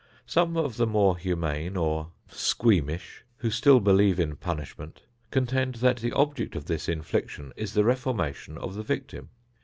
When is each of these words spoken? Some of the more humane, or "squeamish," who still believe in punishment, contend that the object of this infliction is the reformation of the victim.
Some 0.25 0.57
of 0.57 0.77
the 0.77 0.87
more 0.87 1.15
humane, 1.15 1.77
or 1.77 2.09
"squeamish," 2.27 3.23
who 3.37 3.51
still 3.51 3.79
believe 3.79 4.19
in 4.19 4.35
punishment, 4.35 5.03
contend 5.29 5.75
that 5.75 5.97
the 5.97 6.11
object 6.13 6.55
of 6.55 6.65
this 6.65 6.89
infliction 6.89 7.53
is 7.55 7.75
the 7.75 7.83
reformation 7.85 8.57
of 8.57 8.73
the 8.73 8.81
victim. 8.81 9.29